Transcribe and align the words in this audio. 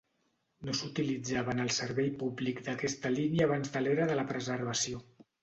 No 0.69 0.73
s'utilitzava 0.77 1.53
en 1.55 1.61
el 1.65 1.69
servei 1.75 2.09
públic 2.23 2.63
d'aquesta 2.69 3.13
línia 3.19 3.47
abans 3.49 3.75
de 3.77 3.85
l'era 3.85 4.11
de 4.15 4.19
la 4.23 4.27
preservació. 4.35 5.05